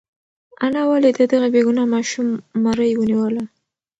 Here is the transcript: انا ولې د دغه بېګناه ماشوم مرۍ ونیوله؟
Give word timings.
انا 0.65 0.81
ولې 0.91 1.11
د 1.17 1.19
دغه 1.31 1.47
بېګناه 1.53 1.91
ماشوم 1.93 2.27
مرۍ 2.63 2.91
ونیوله؟ 2.95 3.43